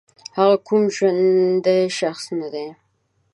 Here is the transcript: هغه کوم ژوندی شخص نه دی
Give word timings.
هغه 0.37 0.55
کوم 0.67 0.83
ژوندی 0.95 1.81
شخص 1.99 2.23
نه 2.39 2.47
دی 2.53 2.67